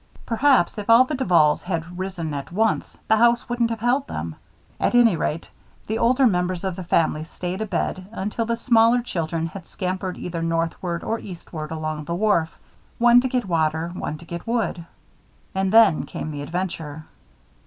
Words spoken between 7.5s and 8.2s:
abed